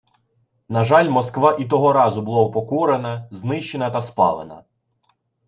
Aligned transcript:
На 0.75 0.81
жаль, 0.83 1.09
Москва 1.09 1.57
і 1.59 1.65
того 1.65 1.93
разу 1.93 2.21
була 2.21 2.41
упокорена, 2.41 3.27
знищена 3.31 3.89
та 3.89 4.01
спалена 4.01 4.63